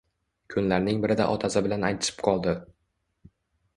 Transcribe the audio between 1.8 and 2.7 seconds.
aytishib qoldi